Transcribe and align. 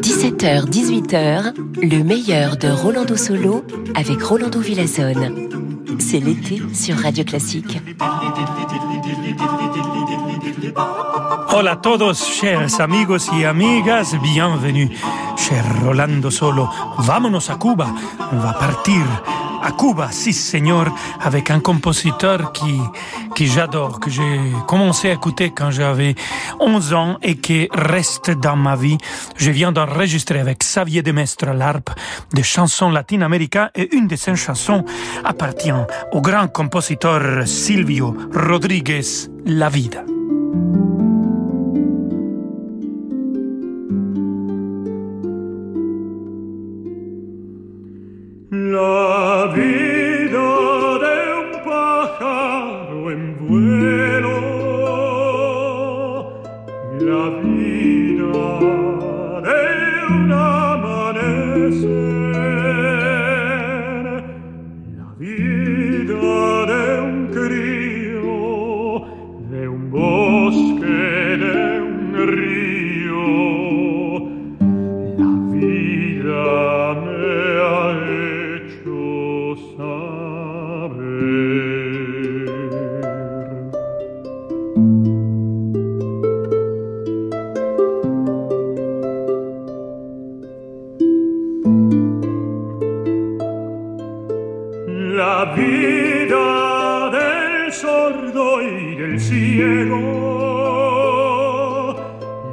17h, 0.00 0.68
18h, 0.68 1.54
le 1.82 2.02
meilleur 2.02 2.56
de 2.56 2.68
Rolando 2.68 3.16
Solo 3.16 3.64
avec 3.94 4.22
Rolando 4.22 4.60
Villazone. 4.60 5.48
C'est 5.98 6.20
l'été 6.20 6.60
sur 6.74 6.96
Radio 6.98 7.24
Classique. 7.24 7.80
Hola 11.54 11.72
a 11.72 11.76
todos, 11.76 12.14
chers 12.14 12.80
amigos 12.80 13.30
y 13.32 13.44
amigas, 13.44 14.14
bienvenue. 14.22 14.90
Cher 15.36 15.64
Rolando 15.82 16.30
Solo, 16.30 16.68
vámonos 16.98 17.48
a 17.50 17.56
Cuba. 17.56 17.86
On 18.32 18.38
va 18.38 18.52
partir 18.52 19.02
à 19.62 19.72
Cuba, 19.72 20.08
si 20.10 20.32
señor, 20.32 20.86
avec 21.20 21.50
un 21.50 21.60
compositeur 21.60 22.52
qui, 22.52 22.78
qui 23.34 23.46
j'adore, 23.46 24.00
que 24.00 24.10
j'ai 24.10 24.40
commencé 24.66 25.10
à 25.10 25.12
écouter 25.12 25.52
quand 25.54 25.70
j'avais 25.70 26.14
11 26.60 26.94
ans 26.94 27.18
et 27.22 27.36
qui 27.36 27.68
reste 27.72 28.30
dans 28.30 28.56
ma 28.56 28.76
vie. 28.76 28.98
Je 29.36 29.50
viens 29.50 29.72
d'enregistrer 29.72 30.40
avec 30.40 30.58
Xavier 30.60 31.02
Demestre 31.02 31.46
l'harpe 31.46 31.90
des 32.32 32.42
chansons 32.42 32.90
latino-américaines 32.90 33.70
et 33.74 33.94
une 33.94 34.08
de 34.08 34.16
ces 34.16 34.36
chansons 34.36 34.84
appartient 35.24 35.72
au 36.12 36.20
grand 36.20 36.48
compositeur 36.48 37.46
Silvio 37.46 38.16
Rodriguez, 38.34 39.28
La 39.44 39.68
Vida. 39.68 40.02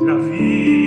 la 0.05 0.13
vida. 0.17 0.84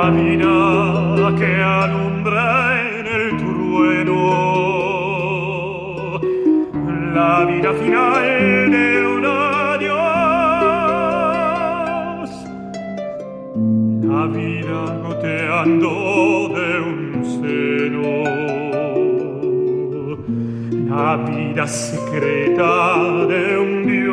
lámina 0.00 1.34
que 1.38 1.50
alumbra 1.62 2.48
en 2.98 3.06
el 3.16 3.24
trueno 3.40 4.20
la 7.14 7.44
vida 7.44 7.70
final 7.82 8.70
de 8.76 8.86
un 9.14 9.24
adiós. 9.26 9.90
La 14.10 14.22
vida 14.38 14.80
goteando 15.04 15.90
de 16.56 16.68
un 16.90 17.00
seno, 17.34 18.10
la 20.94 21.10
vida 21.28 21.64
secreta 21.66 22.72
de 23.32 23.42
un 23.58 23.72
Dios. 23.86 24.09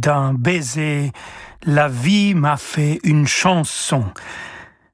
D'un 0.00 0.32
baiser, 0.32 1.12
la 1.64 1.88
vie 1.88 2.34
m'a 2.34 2.56
fait 2.56 2.98
une 3.04 3.26
chanson. 3.26 4.04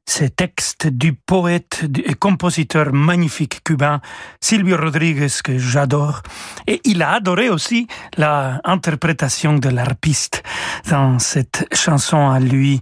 Ces 0.08 0.30
textes 0.30 0.86
du 0.86 1.14
poète 1.14 1.84
et 2.04 2.14
compositeur 2.14 2.92
magnifique 2.92 3.64
cubain 3.64 4.00
Silvio 4.40 4.76
Rodriguez 4.76 5.32
que 5.42 5.58
j'adore. 5.58 6.22
Et 6.68 6.80
il 6.84 7.02
a 7.02 7.14
adoré 7.14 7.48
aussi 7.48 7.88
la 8.16 8.60
interprétation 8.62 9.58
de 9.58 9.68
l'arpiste 9.68 10.44
dans 10.88 11.18
cette 11.18 11.66
chanson 11.74 12.30
à 12.30 12.38
lui. 12.38 12.80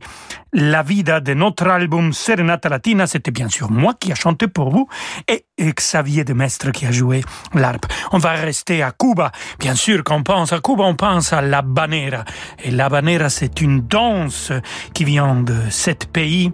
La 0.57 0.85
vida 0.85 1.19
de 1.19 1.35
notre 1.35 1.67
album 1.67 2.13
Serenata 2.13 2.69
Latina, 2.69 3.09
c'était 3.09 3.33
bien 3.33 3.49
sûr 3.49 3.73
moi 3.73 3.95
qui 3.99 4.13
a 4.13 4.15
chanté 4.15 4.47
pour 4.47 4.71
vous 4.71 4.87
et 5.27 5.45
Xavier 5.59 6.23
de 6.23 6.33
Mestre 6.33 6.71
qui 6.71 6.87
a 6.87 6.93
joué 6.93 7.25
l'harpe. 7.55 7.87
On 8.13 8.19
va 8.19 8.35
rester 8.35 8.81
à 8.81 8.93
Cuba. 8.93 9.33
Bien 9.59 9.75
sûr, 9.75 10.05
quand 10.05 10.15
on 10.15 10.23
pense 10.23 10.53
à 10.53 10.61
Cuba, 10.61 10.85
on 10.85 10.95
pense 10.95 11.33
à 11.33 11.43
la 11.43 11.61
banera. 11.63 12.25
Et 12.63 12.71
la 12.71 12.89
banera, 12.89 13.31
c'est 13.31 13.63
une 13.63 13.81
danse 13.81 14.53
qui 14.93 15.05
vient 15.05 15.35
de 15.35 15.57
cet 15.71 16.07
pays 16.13 16.53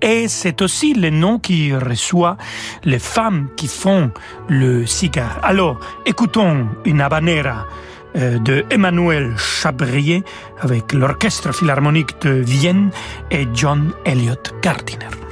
et 0.00 0.28
c'est 0.28 0.62
aussi 0.62 0.94
le 0.94 1.10
nom 1.10 1.40
qui 1.40 1.74
reçoit 1.74 2.36
les 2.84 3.00
femmes 3.00 3.48
qui 3.56 3.66
font 3.66 4.12
le 4.48 4.86
cigare. 4.86 5.40
Alors, 5.42 5.80
écoutons 6.06 6.68
une 6.84 7.00
habanera 7.00 7.66
de 8.14 8.64
Emmanuel 8.70 9.34
Chabrier 9.38 10.22
avec 10.60 10.92
l'Orchestre 10.92 11.52
Philharmonique 11.54 12.20
de 12.22 12.30
Vienne 12.30 12.90
et 13.30 13.46
John 13.54 13.92
Elliott 14.04 14.52
Gardiner. 14.62 15.29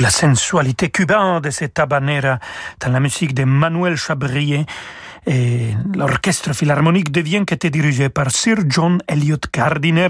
La 0.00 0.10
sensualité 0.10 0.90
cubaine 0.90 1.40
de 1.40 1.50
cette 1.50 1.78
habanera 1.78 2.38
dans 2.80 2.92
la 2.92 3.00
musique 3.00 3.34
de 3.34 3.44
Manuel 3.44 3.96
Chabrier 3.96 4.66
et 5.26 5.74
l'orchestre 5.94 6.52
philharmonique 6.54 7.10
de 7.10 7.20
Vienne 7.20 7.44
qui 7.44 7.54
était 7.54 7.70
dirigé 7.70 8.08
par 8.08 8.30
Sir 8.30 8.56
John 8.68 8.98
Elliott 9.08 9.46
Gardiner. 9.52 10.08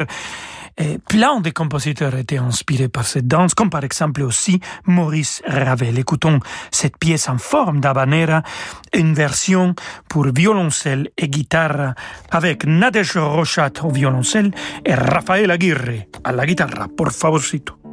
Et 0.77 0.99
plein 0.99 1.41
de 1.41 1.51
compositeurs 1.51 2.15
étaient 2.17 2.39
inspirés 2.39 2.89
par 2.89 3.05
cette 3.05 3.27
danse, 3.27 3.55
comme 3.55 3.69
par 3.69 3.83
exemple 3.83 4.23
aussi 4.23 4.61
Maurice 4.87 5.43
Ravel. 5.47 5.99
Écoutons 5.99 6.39
cette 6.71 6.99
pièce 6.99 7.29
en 7.29 7.39
forme 7.39 7.81
d'habanera, 7.81 8.43
une 8.95 9.13
version 9.13 9.75
pour 10.09 10.27
violoncelle 10.33 11.09
et 11.17 11.29
guitare 11.29 11.95
avec 12.31 12.65
Nadej 12.65 13.17
Rochat 13.17 13.73
au 13.83 13.91
violoncelle 13.91 14.53
et 14.85 14.95
Rafael 14.95 15.51
Aguirre 15.51 16.07
à 16.23 16.33
la 16.33 16.47
guitare. 16.47 16.89
Por 16.97 17.11
favorcito. 17.11 17.88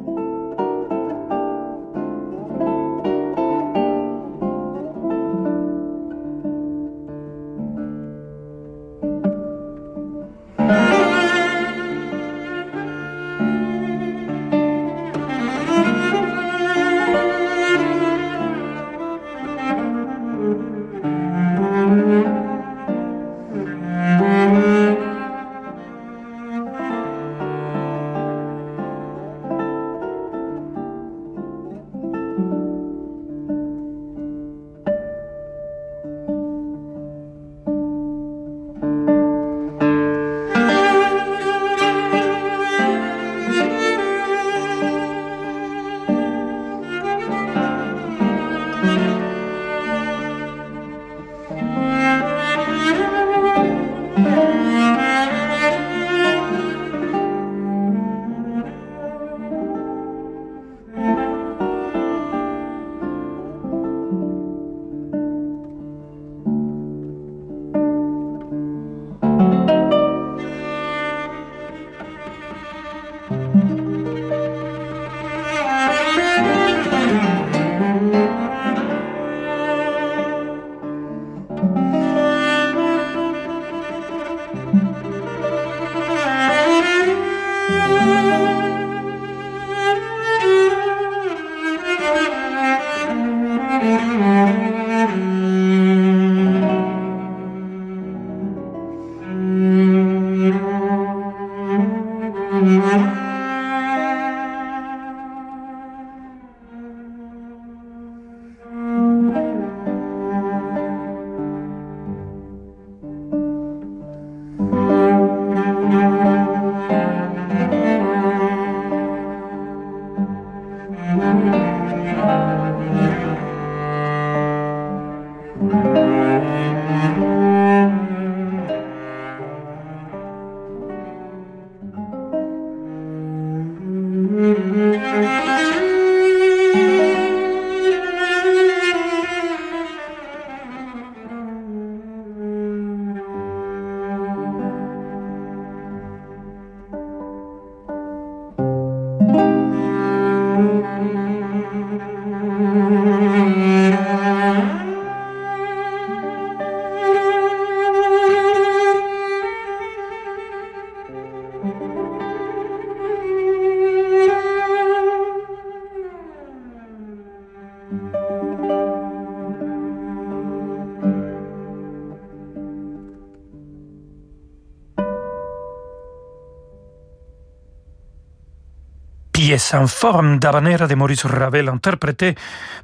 Pièce 179.56 179.72
en 179.72 179.86
forme 179.86 180.38
d'habanera 180.38 180.86
de 180.86 180.94
Maurice 180.94 181.24
Ravel 181.24 181.70
interprétée 181.70 182.34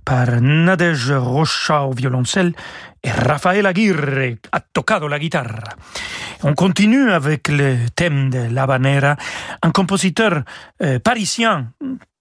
par 0.07 0.41
Nadège 0.41 1.13
Rocha 1.13 1.83
au 1.83 1.93
violoncelle 1.93 2.55
et 3.03 3.11
Raphaël 3.11 3.67
Aguirre 3.67 4.37
a 4.53 4.61
tocado 4.61 5.07
la 5.07 5.19
guitare. 5.19 5.77
On 6.43 6.55
continue 6.55 7.11
avec 7.11 7.49
le 7.49 7.77
thème 7.95 8.31
de 8.31 8.55
l'habanera, 8.55 9.17
un 9.63 9.71
compositeur 9.71 10.45
euh, 10.83 10.99
parisien 10.99 11.73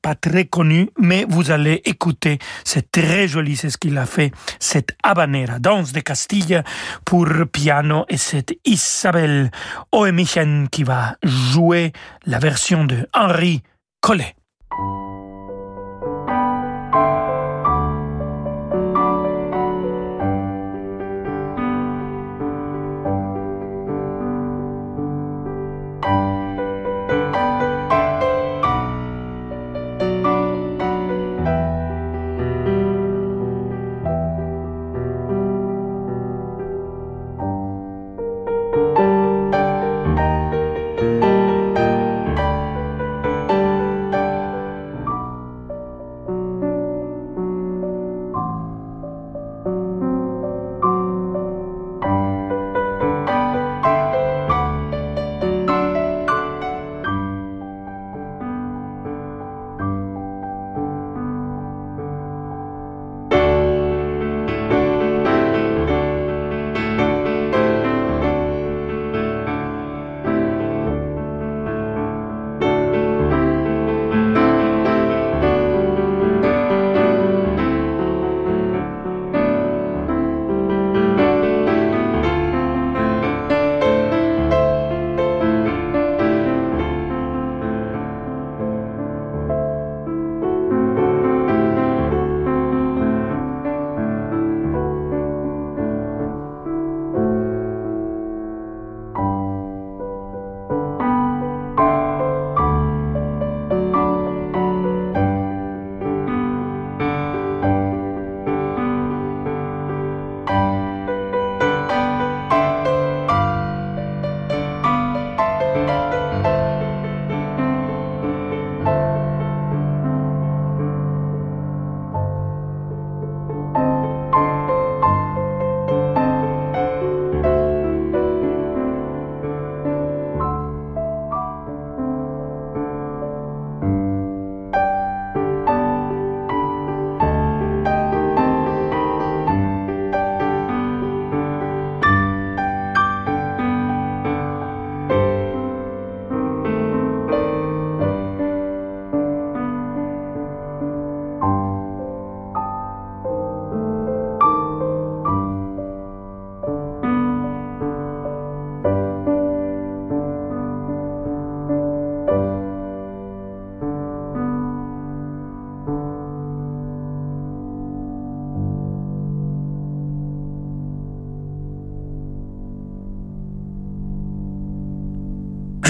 pas 0.01 0.15
très 0.15 0.45
connu, 0.45 0.89
mais 0.99 1.25
vous 1.29 1.51
allez 1.51 1.81
écouter, 1.85 2.39
c'est 2.65 2.91
très 2.91 3.29
joli, 3.29 3.55
c'est 3.55 3.69
ce 3.69 3.77
qu'il 3.77 3.97
a 3.97 4.05
fait, 4.05 4.31
cette 4.59 4.97
habanera, 5.01 5.59
danse 5.59 5.93
de 5.93 6.01
Castille 6.01 6.61
pour 7.05 7.27
piano, 7.53 8.05
et 8.09 8.17
c'est 8.17 8.57
Isabelle 8.65 9.49
Oemichen 9.93 10.67
qui 10.69 10.83
va 10.83 11.15
jouer 11.23 11.93
la 12.25 12.39
version 12.39 12.83
de 12.83 13.07
Henri 13.13 13.61
Collet. 14.01 14.35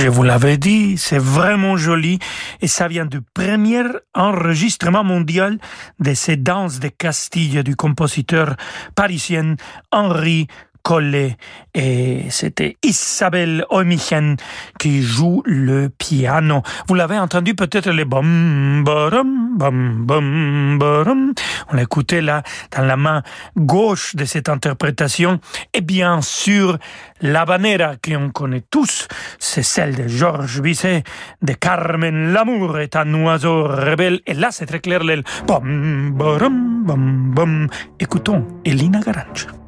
Je 0.01 0.10
vous 0.10 0.24
l'avais 0.24 0.58
dit, 0.58 0.98
c'est 0.98 1.20
vraiment 1.20 1.77
joli 1.77 2.17
et 2.60 2.67
ça 2.67 2.88
vient 2.88 3.05
du 3.05 3.22
premier 3.22 3.84
enregistrement 4.15 5.03
mondial 5.03 5.60
de 6.00 6.15
ces 6.15 6.38
danses 6.38 6.79
de 6.79 6.88
Castille 6.88 7.63
du 7.63 7.75
compositeur 7.75 8.55
parisien 8.96 9.58
Henri 9.91 10.48
Collet 10.84 11.38
et 11.74 12.26
c'était 12.30 12.78
Isabelle 12.84 13.66
Oemichen 13.70 14.38
qui 14.80 15.02
joue 15.02 15.42
le 15.46 15.90
piano. 15.90 16.62
Vous 16.88 16.96
l'avez 16.96 17.18
entendu 17.18 17.56
peut-être 17.56 17.92
les 17.92 18.06
bom 18.06 18.82
bom 18.84 19.24
bom 19.58 20.78
bom. 20.78 21.34
On 21.70 21.76
l'écoutait 21.76 22.22
là 22.22 22.44
dans 22.76 22.84
la 22.84 22.98
main 22.98 23.24
gauche 23.56 24.16
de 24.16 24.26
cette 24.26 24.50
interprétation 24.50 25.40
et 25.74 25.82
bien 25.82 26.22
sûr 26.22 26.78
la 27.22 27.46
banera 27.46 27.96
qu'on 28.04 28.30
connaît 28.32 28.64
tous, 28.70 29.08
c'est 29.40 29.64
celle 29.64 29.96
de 29.96 30.08
Georges 30.08 30.62
Bizet, 30.62 31.04
de 31.42 31.54
Carmen 31.54 32.34
L'amour 32.34 32.80
est 32.80 32.96
un 32.96 33.14
oiseau 33.24 33.64
rebelle 33.64 34.22
et 34.26 34.34
là 34.34 34.50
c'est 34.52 34.66
très 34.66 34.80
clair 34.80 35.04
le 35.04 35.24
bom 35.48 36.12
bom 36.12 36.84
bom 36.86 37.34
bom. 37.36 37.68
Écoutons 38.00 38.48
Elina 38.66 39.00
Garancha. 39.00 39.61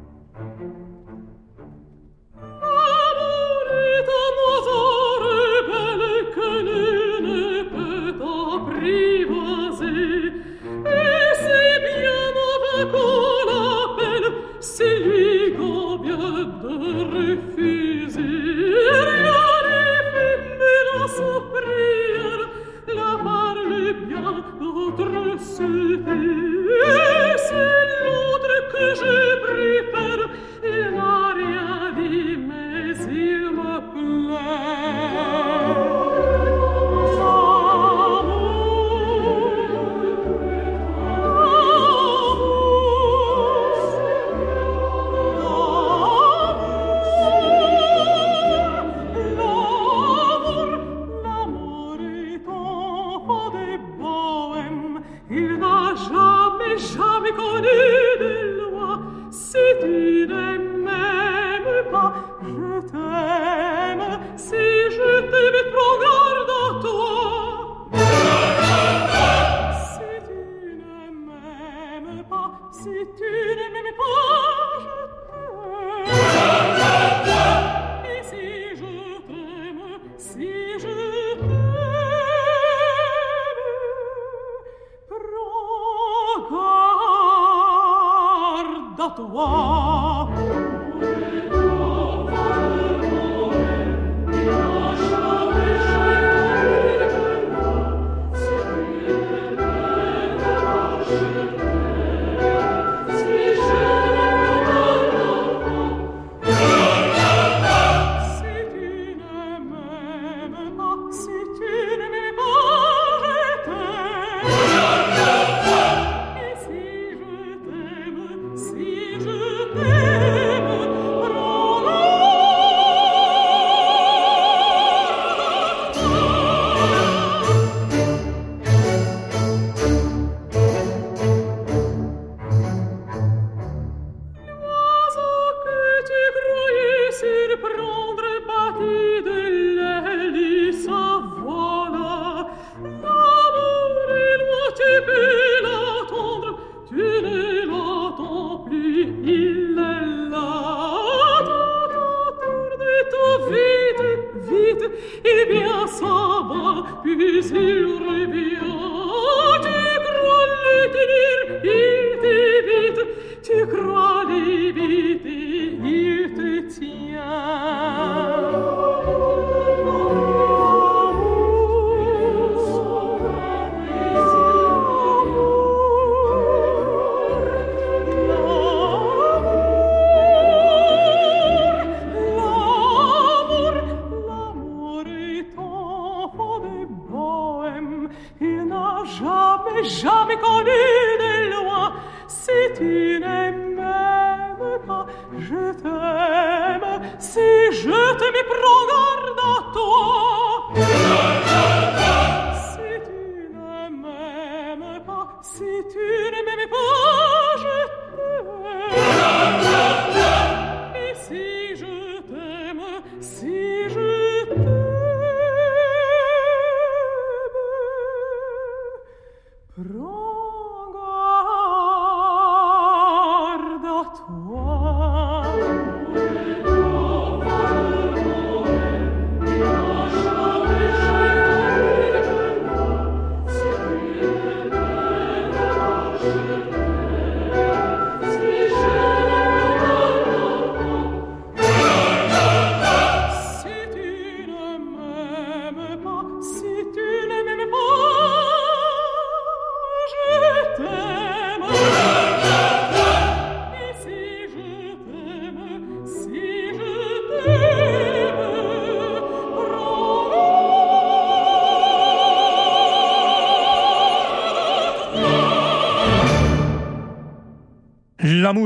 alle 164.14 164.72
Bitte, 164.72 166.34
the 166.36 166.70
zieh. 166.70 167.03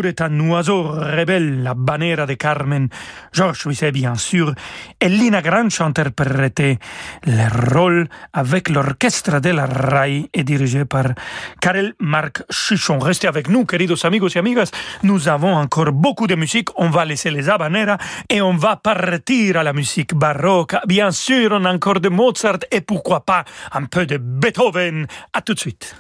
Est 0.09 0.23
un 0.23 0.41
oiseau 0.41 0.85
rebelle, 0.85 1.63
la 1.63 1.75
bannière 1.75 2.27
de 2.27 2.33
Carmen. 2.33 2.89
Georges 3.31 3.69
Bizet, 3.69 3.93
bien 3.93 4.15
sûr, 4.15 4.55
et 5.03 5.09
Lina 5.11 5.43
Granch 5.43 5.83
interprétait 5.83 6.79
le 7.27 7.75
rôle 7.75 8.09
avec 8.33 8.71
l'orchestre 8.71 9.39
de 9.41 9.51
la 9.51 9.67
RAI 9.67 10.31
et 10.33 10.45
dirigé 10.45 10.87
par 10.87 11.09
Karel 11.61 11.93
Marc 12.01 12.43
Chichon. 12.51 12.99
Restez 12.99 13.29
avec 13.29 13.51
nous, 13.51 13.67
queridos 13.67 14.07
amigos 14.07 14.35
et 14.35 14.39
amigas. 14.39 14.71
Nous 15.03 15.29
avons 15.29 15.55
encore 15.55 15.93
beaucoup 15.93 16.27
de 16.27 16.37
musique. 16.37 16.71
On 16.77 16.89
va 16.89 17.05
laisser 17.05 17.31
les 17.31 17.51
habaneras 17.51 17.99
et 18.31 18.41
on 18.41 18.55
va 18.55 18.77
partir 18.77 19.59
à 19.59 19.63
la 19.63 19.75
musique 19.75 20.15
baroque. 20.15 20.75
Bien 20.87 21.11
sûr, 21.11 21.51
on 21.53 21.67
a 21.67 21.73
encore 21.75 22.01
de 22.01 22.09
Mozart 22.09 22.61
et 22.71 22.81
pourquoi 22.81 23.27
pas 23.27 23.45
un 23.73 23.85
peu 23.85 24.07
de 24.07 24.17
Beethoven. 24.17 25.07
À 25.35 25.43
tout 25.43 25.53
de 25.53 25.61
suite. 25.61 25.95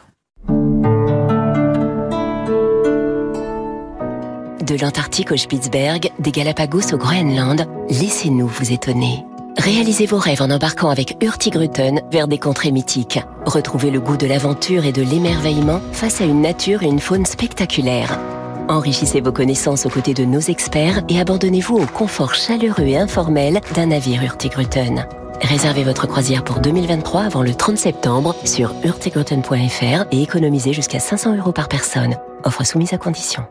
De 4.69 4.77
l'Antarctique 4.77 5.33
au 5.33 5.37
Spitzberg, 5.39 6.11
des 6.19 6.31
Galapagos 6.31 6.93
au 6.93 6.99
Groenland, 6.99 7.67
laissez-nous 7.89 8.47
vous 8.47 8.71
étonner. 8.71 9.25
Réalisez 9.57 10.05
vos 10.05 10.19
rêves 10.19 10.43
en 10.43 10.51
embarquant 10.51 10.91
avec 10.91 11.17
Hurtigruten 11.23 12.03
vers 12.13 12.29
des 12.29 12.37
contrées 12.37 12.71
mythiques. 12.71 13.19
Retrouvez 13.47 13.91
le 13.91 13.99
goût 13.99 14.19
de 14.19 14.27
l'aventure 14.27 14.85
et 14.85 14.93
de 14.93 15.01
l'émerveillement 15.01 15.81
face 15.93 16.21
à 16.21 16.25
une 16.25 16.43
nature 16.43 16.83
et 16.83 16.87
une 16.87 17.01
faune 17.01 17.25
spectaculaires. 17.25 18.21
Enrichissez 18.69 19.23
vos 19.23 19.33
connaissances 19.33 19.87
aux 19.87 19.91
côtés 19.91 20.13
de 20.13 20.27
nos 20.27 20.41
experts 20.41 21.01
et 21.09 21.19
abandonnez-vous 21.19 21.79
au 21.79 21.87
confort 21.87 22.35
chaleureux 22.35 22.85
et 22.85 22.99
informel 22.99 23.63
d'un 23.75 23.87
navire 23.87 24.23
Hurtigruten. 24.23 25.07
Réservez 25.41 25.85
votre 25.85 26.07
croisière 26.07 26.45
pour 26.45 26.61
2023 26.61 27.23
avant 27.23 27.43
le 27.43 27.55
30 27.55 27.79
septembre 27.79 28.37
sur 28.45 28.75
hurtigruten.fr 28.85 30.05
et 30.13 30.23
économisez 30.23 30.75
jusqu'à 30.75 31.01
500 31.01 31.39
euros 31.39 31.53
par 31.53 31.69
personne. 31.69 32.17
Offre 32.45 32.67
soumise 32.67 32.93
à 32.93 32.99
condition. 32.99 33.45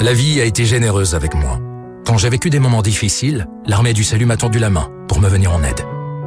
La 0.00 0.12
vie 0.12 0.40
a 0.40 0.44
été 0.44 0.64
généreuse 0.64 1.16
avec 1.16 1.34
moi. 1.34 1.58
Quand 2.06 2.18
j'ai 2.18 2.28
vécu 2.28 2.50
des 2.50 2.60
moments 2.60 2.82
difficiles, 2.82 3.48
l'armée 3.66 3.92
du 3.92 4.04
salut 4.04 4.26
m'a 4.26 4.36
tendu 4.36 4.60
la 4.60 4.70
main 4.70 4.88
pour 5.08 5.18
me 5.18 5.28
venir 5.28 5.52
en 5.52 5.60
aide. 5.64 5.80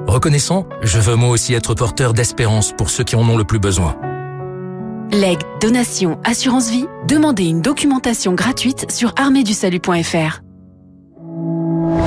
Reconnaissant, 0.08 0.68
je 0.82 1.00
veux 1.00 1.16
moi 1.16 1.30
aussi 1.30 1.54
être 1.54 1.74
porteur 1.74 2.14
d'espérance 2.14 2.74
pour 2.74 2.90
ceux 2.90 3.06
qui 3.06 3.16
en 3.16 3.22
ont 3.22 3.38
le 3.38 3.46
plus 3.46 3.60
besoin. 3.60 3.96
Legs, 5.14 5.40
donation, 5.62 6.20
assurance 6.26 6.70
vie, 6.70 6.86
demandez 7.08 7.46
une 7.46 7.62
documentation 7.62 8.34
gratuite 8.34 8.92
sur 8.92 9.14
arméedusalut.fr. 9.16 10.42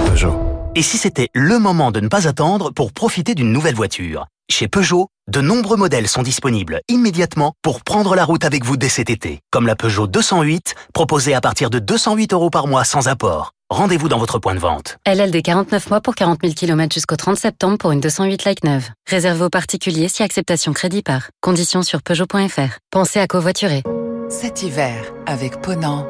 Peugeot. 0.07 0.37
Et 0.75 0.83
si 0.83 0.99
c'était 0.99 1.31
le 1.33 1.59
moment 1.59 1.93
de 1.93 2.01
ne 2.01 2.09
pas 2.09 2.29
attendre 2.29 2.73
pour 2.73 2.93
profiter 2.93 3.35
d'une 3.35 3.53
nouvelle 3.53 3.75
voiture? 3.75 4.27
Chez 4.51 4.69
Peugeot, 4.69 5.09
de 5.27 5.41
nombreux 5.41 5.77
modèles 5.77 6.07
sont 6.07 6.23
disponibles 6.23 6.81
immédiatement 6.89 7.55
pour 7.63 7.83
prendre 7.83 8.15
la 8.15 8.25
route 8.25 8.45
avec 8.45 8.65
vous 8.65 8.77
dès 8.77 8.89
cet 8.89 9.09
été. 9.09 9.41
Comme 9.51 9.67
la 9.67 9.75
Peugeot 9.75 10.07
208, 10.07 10.75
proposée 10.93 11.35
à 11.35 11.41
partir 11.41 11.71
de 11.71 11.79
208 11.79 12.33
euros 12.35 12.51
par 12.51 12.67
mois 12.67 12.85
sans 12.85 13.09
apport. 13.09 13.53
Rendez-vous 13.71 14.09
dans 14.09 14.19
votre 14.19 14.39
point 14.39 14.55
de 14.55 14.61
vente. 14.61 14.99
LLD 15.07 15.43
49 15.43 15.91
mois 15.91 16.01
pour 16.01 16.15
40 16.15 16.41
000 16.43 16.55
km 16.55 16.93
jusqu'au 16.93 17.17
30 17.17 17.37
septembre 17.37 17.79
pour 17.79 17.91
une 17.93 18.01
208 18.01 18.45
like 18.45 18.65
neuve. 18.65 18.91
Réservé 19.09 19.45
aux 19.45 19.51
particuliers 19.51 20.09
si 20.09 20.23
acceptation 20.23 20.73
crédit 20.73 21.03
par. 21.03 21.31
Conditions 21.41 21.83
sur 21.83 22.03
Peugeot.fr. 22.03 22.79
Pensez 22.91 23.19
à 23.19 23.27
covoiturer. 23.27 23.83
Cet 24.29 24.63
hiver, 24.63 25.13
avec 25.27 25.61
Ponant, 25.63 26.07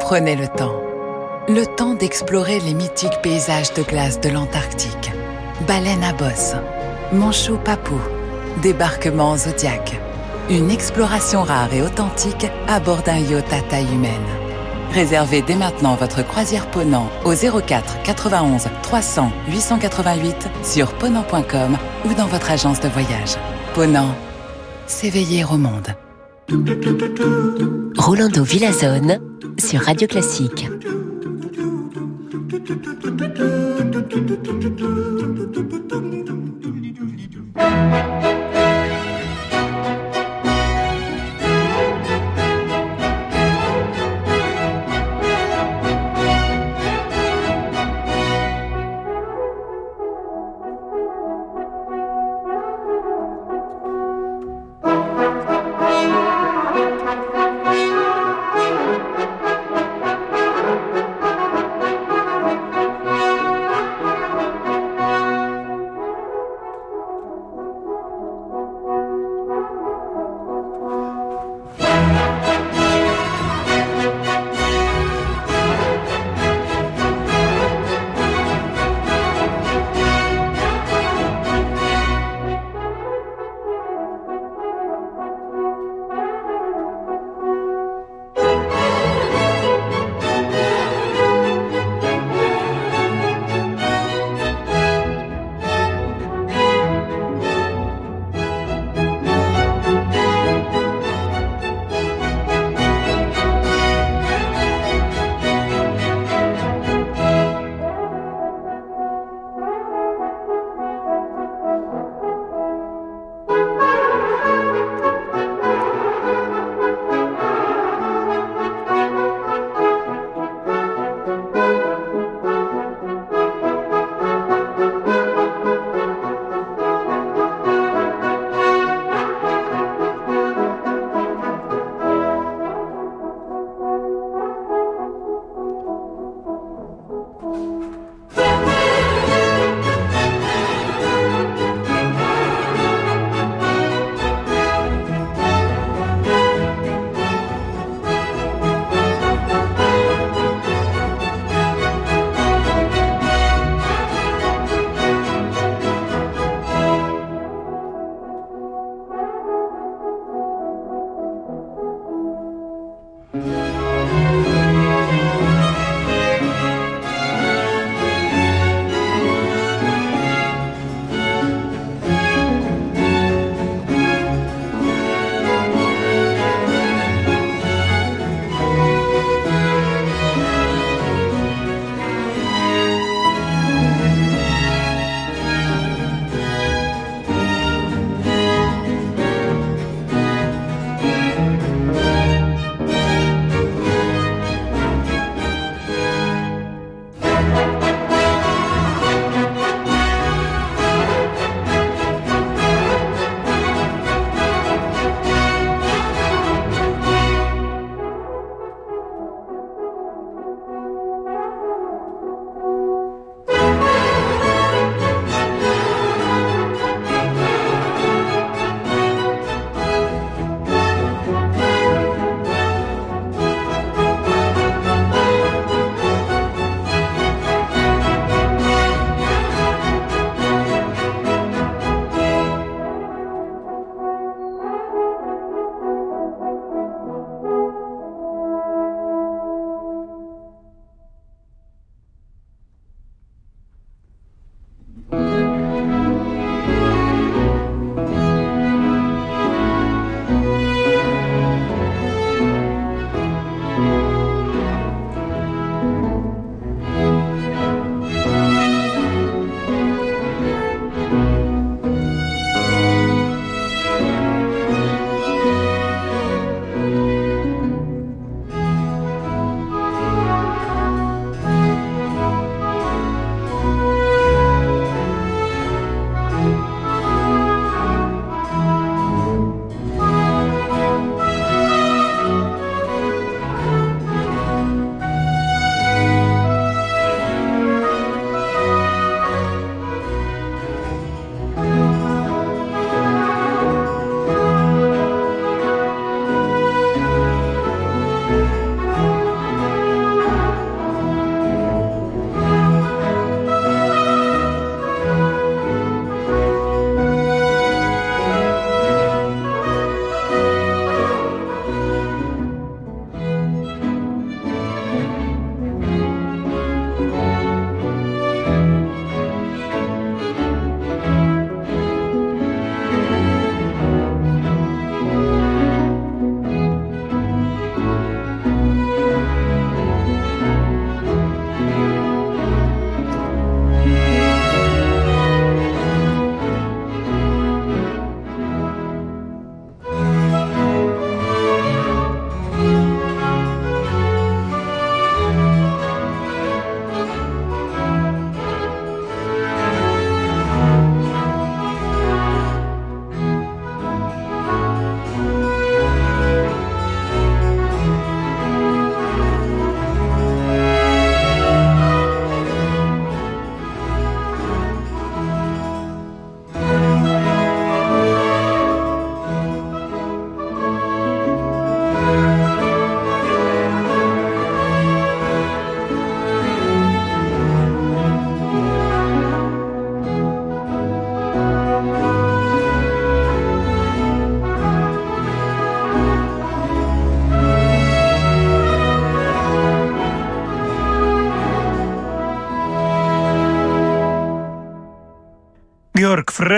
prenez 0.00 0.36
le 0.36 0.48
temps. 0.48 0.76
Le 1.48 1.64
temps 1.76 1.94
d'explorer 1.94 2.60
les 2.60 2.74
mythiques 2.74 3.22
paysages 3.22 3.72
de 3.72 3.82
glace 3.82 4.20
de 4.20 4.28
l'Antarctique. 4.28 5.10
Baleine 5.66 6.04
à 6.04 6.12
bosse, 6.12 6.52
manchot 7.12 7.56
papou 7.56 7.98
Débarquement 8.58 9.38
Zodiac. 9.38 9.98
Une 10.50 10.70
exploration 10.70 11.42
rare 11.42 11.72
et 11.72 11.80
authentique 11.80 12.46
à 12.68 12.78
bord 12.78 13.02
d'un 13.02 13.16
yacht 13.16 13.50
à 13.52 13.62
taille 13.62 13.90
humaine. 13.94 14.12
Réservez 14.92 15.40
dès 15.40 15.54
maintenant 15.54 15.94
votre 15.94 16.22
croisière 16.22 16.70
Ponant 16.70 17.08
au 17.24 17.32
04 17.32 18.02
91 18.02 18.64
300 18.82 19.32
888 19.48 20.48
sur 20.62 20.92
ponant.com 20.94 21.78
ou 22.04 22.14
dans 22.14 22.26
votre 22.26 22.50
agence 22.50 22.80
de 22.80 22.88
voyage. 22.88 23.36
Ponant, 23.72 24.14
s'éveiller 24.86 25.44
au 25.44 25.56
monde. 25.56 25.94
Rolando 27.96 28.42
Villazone 28.42 29.20
sur 29.58 29.80
Radio 29.80 30.06
Classique. 30.06 30.68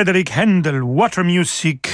Frédéric 0.03 0.37
Handel, 0.37 0.83
Water 0.83 1.23
Music, 1.23 1.92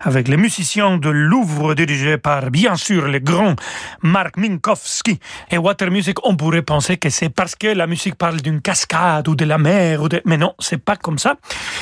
avec 0.00 0.28
les 0.28 0.36
musiciens 0.36 0.98
de 0.98 1.08
Louvre 1.08 1.74
dirigés 1.74 2.18
par, 2.18 2.50
bien 2.50 2.76
sûr, 2.76 3.08
le 3.08 3.18
grand 3.18 3.54
Mark 4.02 4.36
Minkowski. 4.36 5.18
Et 5.50 5.58
Water 5.58 5.90
Music, 5.90 6.16
on 6.24 6.36
pourrait 6.36 6.62
penser 6.62 6.96
que 6.96 7.10
c'est 7.10 7.28
parce 7.28 7.54
que 7.54 7.68
la 7.68 7.86
musique 7.86 8.14
parle 8.14 8.40
d'une 8.40 8.60
cascade 8.60 9.28
ou 9.28 9.34
de 9.34 9.44
la 9.44 9.58
mer, 9.58 10.00
mais 10.24 10.36
non, 10.36 10.54
c'est 10.58 10.82
pas 10.82 10.96
comme 10.96 11.18
ça. 11.18 11.36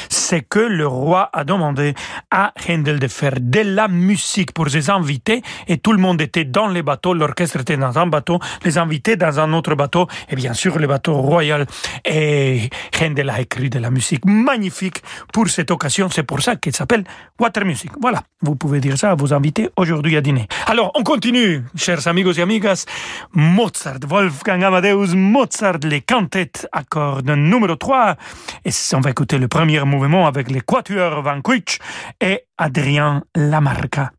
C'est 0.09 0.42
que 0.42 0.59
le 0.59 0.87
roi 0.87 1.31
a 1.33 1.44
demandé 1.44 1.94
à 2.31 2.52
Handel 2.68 2.98
de 2.98 3.09
faire 3.09 3.35
de 3.40 3.61
la 3.61 3.88
musique 3.88 4.52
pour 4.52 4.68
ses 4.68 4.90
invités 4.90 5.42
et 5.66 5.79
tout 5.79 5.92
le 5.92 5.98
monde 5.98 6.20
était 6.20 6.44
dans 6.44 6.68
les 6.68 6.83
bateaux, 6.83 7.14
l'orchestre 7.14 7.61
était 7.61 7.76
dans 7.76 7.98
un 7.98 8.07
bateau, 8.07 8.38
les 8.64 8.79
invités 8.79 9.16
dans 9.16 9.40
un 9.40 9.52
autre 9.52 9.74
bateau 9.74 10.07
et 10.29 10.37
bien 10.37 10.55
sûr 10.55 10.79
le 10.79 10.87
bateau 10.87 11.14
royal. 11.14 11.66
Et 12.05 12.70
Handel 13.00 13.31
a 13.31 13.40
écrit 13.40 13.70
de 13.70 13.79
la 13.79 13.90
musique 13.90 14.24
magnifique 14.24 15.02
pour 15.33 15.48
cette 15.48 15.70
occasion. 15.70 16.09
C'est 16.11 16.22
pour 16.22 16.42
ça 16.42 16.57
qu'elle 16.57 16.74
s'appelle 16.74 17.05
Water 17.38 17.64
Music. 17.64 17.90
Voilà, 18.09 18.23
vous 18.40 18.55
pouvez 18.55 18.79
dire 18.79 18.97
ça 18.97 19.11
à 19.11 19.14
vos 19.16 19.35
invités 19.35 19.69
aujourd'hui 19.77 20.16
à 20.16 20.21
dîner. 20.21 20.47
Alors, 20.69 20.92
on 20.95 21.03
continue, 21.03 21.64
chers 21.75 22.07
amigos 22.07 22.35
et 22.35 22.42
amigas. 22.42 22.85
Mozart, 23.33 23.99
Wolfgang 24.07 24.62
Amadeus 24.62 25.16
Mozart, 25.16 25.79
les 25.83 26.03
cantettes 26.03 26.69
à 26.71 26.85
cordes 26.85 27.29
numéro 27.29 27.75
3. 27.75 28.14
Et 28.64 28.71
on 28.95 29.01
va 29.01 29.11
écouter 29.11 29.38
le 29.38 29.49
premier 29.49 29.81
mouvement 29.81 30.29
avec 30.29 30.53
les 30.53 30.61
quatuors 30.61 31.21
Van 31.21 31.40
et 32.21 32.45
Adrien 32.57 33.25
Lamarca. 33.35 34.12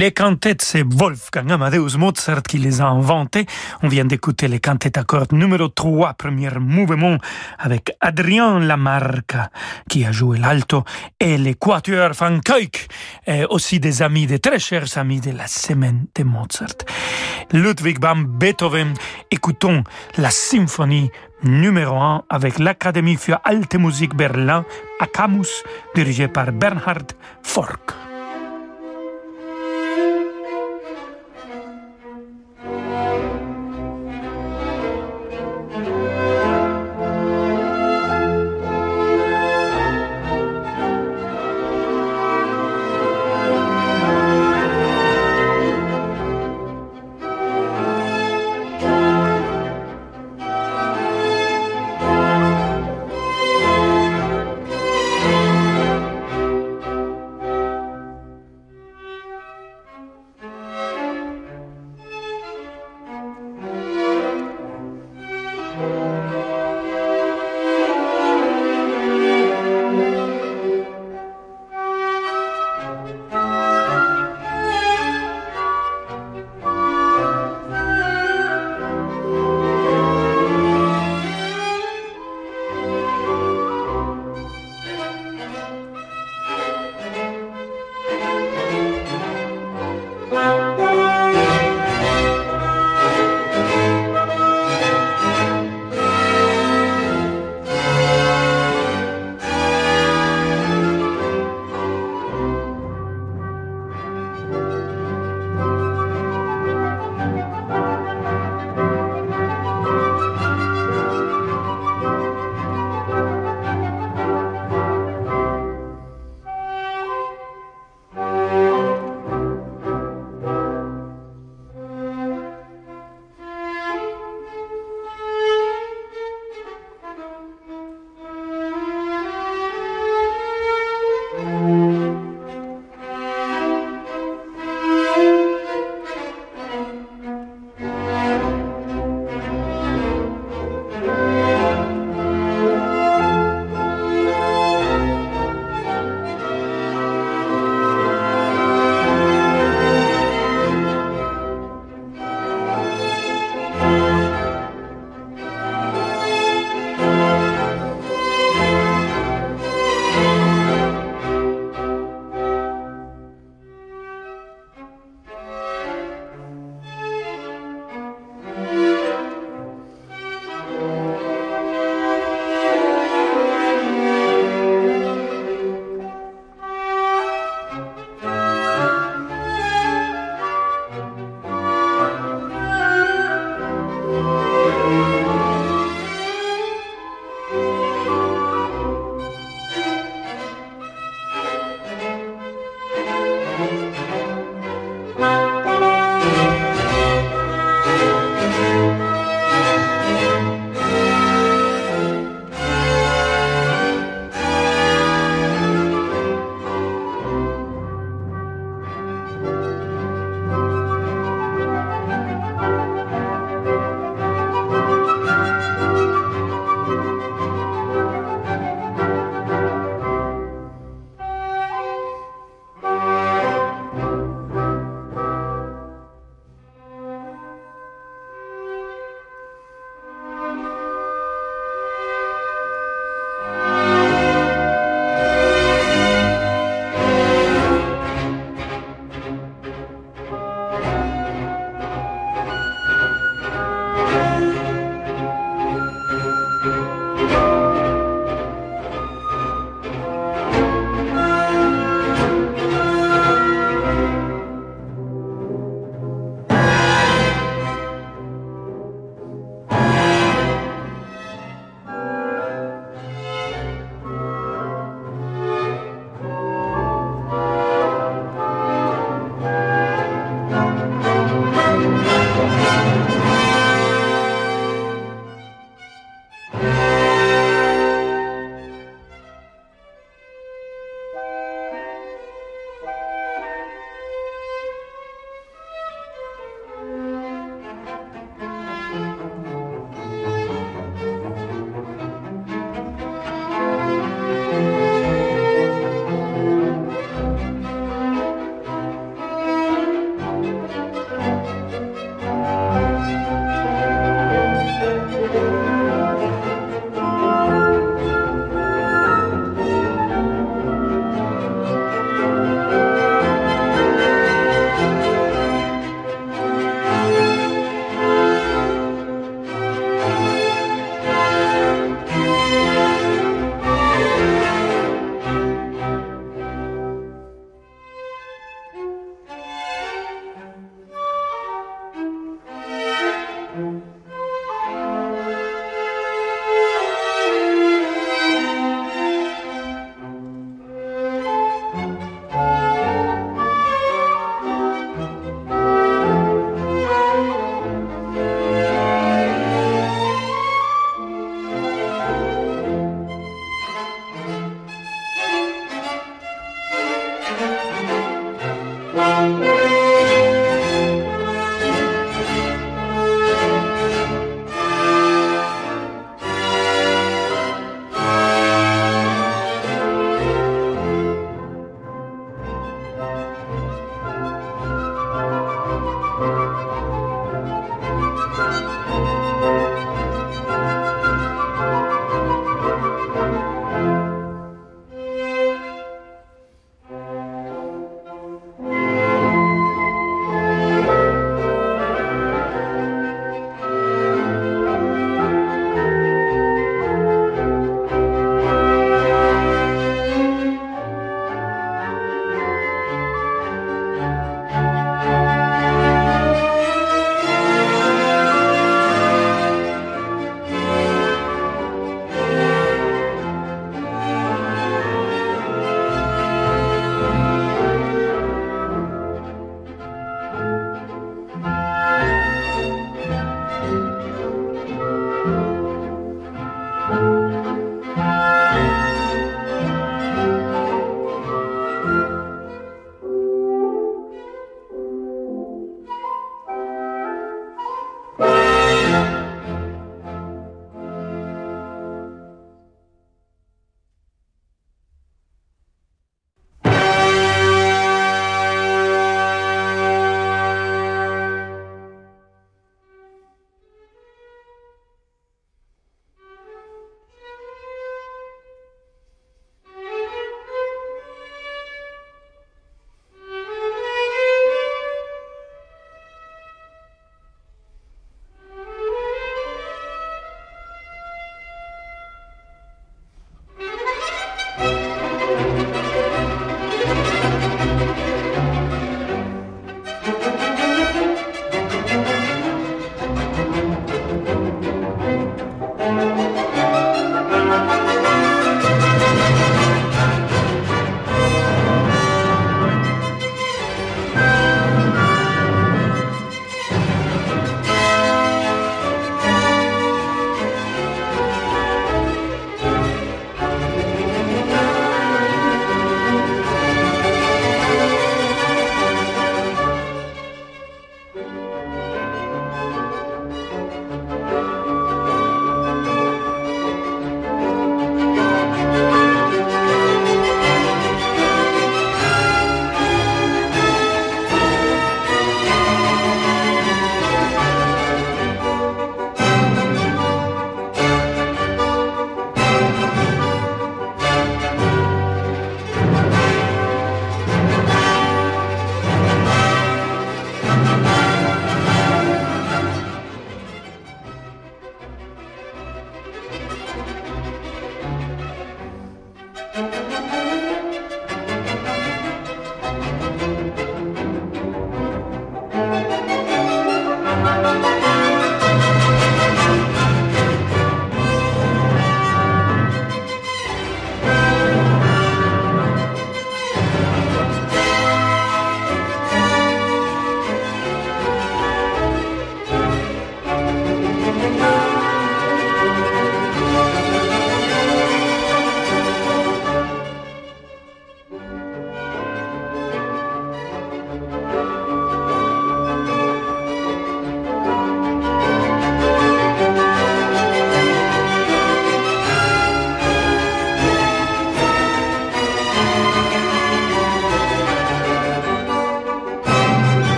Les 0.00 0.12
cantates, 0.12 0.62
c'est 0.62 0.82
Wolfgang 0.82 1.52
Amadeus 1.52 1.98
Mozart 1.98 2.42
qui 2.44 2.56
les 2.56 2.80
a 2.80 2.86
inventées. 2.86 3.44
On 3.82 3.88
vient 3.88 4.06
d'écouter 4.06 4.48
les 4.48 4.58
cantates 4.58 4.96
à 4.96 5.04
cordes 5.04 5.34
numéro 5.34 5.68
3, 5.68 6.14
premier 6.14 6.48
mouvement, 6.58 7.18
avec 7.58 7.94
Adrien 8.00 8.60
Lamarca 8.60 9.50
qui 9.90 10.06
a 10.06 10.10
joué 10.10 10.38
l'alto 10.38 10.84
et 11.20 11.36
les 11.36 11.52
quatuors 11.52 12.14
Van 12.14 12.40
Kuyk, 12.40 12.88
aussi 13.50 13.78
des 13.78 14.00
amis, 14.00 14.26
des 14.26 14.38
très 14.38 14.58
chers 14.58 14.96
amis 14.96 15.20
de 15.20 15.32
la 15.32 15.46
semaine 15.46 16.06
de 16.14 16.24
Mozart. 16.24 16.78
Ludwig 17.52 18.00
van 18.00 18.16
Beethoven, 18.16 18.94
écoutons 19.30 19.84
la 20.16 20.30
symphonie 20.30 21.10
numéro 21.42 21.96
1 21.96 22.24
avec 22.30 22.58
l'Académie 22.58 23.16
für 23.16 23.38
Alte 23.44 23.74
Musik 23.74 24.14
Berlin 24.14 24.64
à 24.98 25.26
dirigée 25.94 26.28
par 26.28 26.52
Bernhard 26.52 27.12
Fork. 27.42 28.09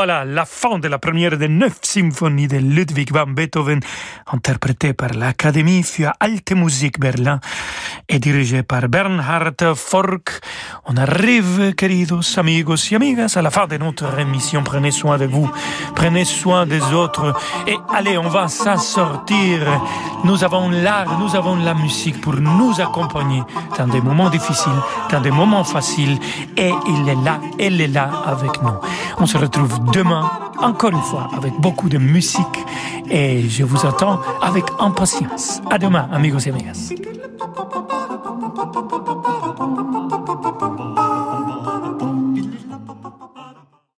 Voilà 0.00 0.24
la 0.24 0.46
fin 0.46 0.78
de 0.78 0.88
la 0.88 0.98
première 0.98 1.36
des 1.36 1.46
neuf 1.46 1.78
symphonies 1.82 2.48
de 2.48 2.56
Ludwig 2.56 3.12
van 3.12 3.26
Beethoven, 3.26 3.80
interprétée 4.32 4.94
par 4.94 5.10
l'Académie 5.10 5.82
für 5.82 6.10
Alte 6.18 6.52
Musik 6.52 6.98
Berlin 6.98 7.38
et 8.10 8.18
dirigée 8.18 8.62
par 8.62 8.88
Bernhard 8.88 9.74
Fork. 9.76 10.40
On 10.86 10.96
arrive, 10.96 11.74
queridos 11.74 12.38
amigos 12.38 12.90
y 12.90 12.96
amigas, 12.96 13.36
à 13.36 13.42
la 13.42 13.50
fin 13.50 13.66
de 13.66 13.76
notre 13.76 14.18
émission. 14.18 14.62
Prenez 14.64 14.90
soin 14.90 15.16
de 15.16 15.26
vous, 15.26 15.48
prenez 15.94 16.24
soin 16.24 16.66
des 16.66 16.82
autres 16.92 17.32
et 17.66 17.76
allez, 17.94 18.18
on 18.18 18.28
va 18.28 18.48
s'en 18.48 18.76
sortir. 18.76 19.60
Nous 20.24 20.42
avons 20.42 20.68
l'art, 20.70 21.18
nous 21.20 21.36
avons 21.36 21.56
la 21.56 21.74
musique 21.74 22.20
pour 22.20 22.34
nous 22.34 22.80
accompagner 22.80 23.42
dans 23.78 23.86
des 23.86 24.00
moments 24.00 24.28
difficiles, 24.28 24.80
dans 25.10 25.20
des 25.20 25.30
moments 25.30 25.64
faciles 25.64 26.18
et 26.56 26.72
il 26.88 27.08
est 27.08 27.24
là, 27.24 27.40
elle 27.58 27.80
est 27.80 27.88
là 27.88 28.10
avec 28.26 28.60
nous. 28.62 28.78
On 29.18 29.26
se 29.26 29.38
retrouve 29.38 29.78
demain, 29.92 30.28
encore 30.58 30.90
une 30.90 31.02
fois, 31.02 31.28
avec 31.36 31.52
beaucoup 31.60 31.88
de 31.88 31.98
musique 31.98 32.58
et 33.08 33.48
je 33.48 33.62
vous 33.62 33.86
attends 33.86 34.20
avec 34.42 34.64
impatience. 34.80 35.60
À 35.70 35.78
demain, 35.78 36.08
amigos 36.12 36.40
et 36.40 36.50
amigas. 36.50 36.92
Thank 37.40 37.58
you. 41.64 41.69